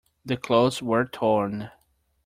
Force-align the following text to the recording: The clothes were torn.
The 0.25 0.35
clothes 0.35 0.81
were 0.81 1.05
torn. 1.05 1.69